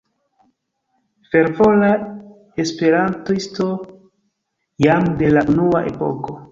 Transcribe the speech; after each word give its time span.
Fervora 1.31 1.91
E-isto 2.63 3.69
jam 4.85 5.05
de 5.19 5.27
la 5.37 5.43
unua 5.55 5.79
epoko. 5.93 6.31